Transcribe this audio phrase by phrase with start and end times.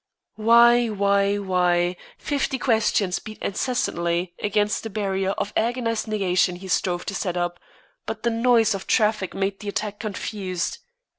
[0.37, 7.05] Why why why fifty questions beat incessantly against the barrier of agonized negation he strove
[7.05, 7.59] to set up,
[8.07, 10.79] but the noise of traffic made the attack confused.